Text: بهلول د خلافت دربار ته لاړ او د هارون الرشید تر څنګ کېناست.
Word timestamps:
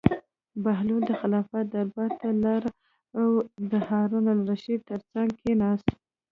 بهلول 0.63 1.01
د 1.07 1.11
خلافت 1.21 1.65
دربار 1.73 2.11
ته 2.21 2.27
لاړ 2.43 2.63
او 3.19 3.29
د 3.71 3.73
هارون 3.87 4.25
الرشید 4.35 4.79
تر 4.91 5.01
څنګ 5.11 5.29
کېناست. 5.41 5.89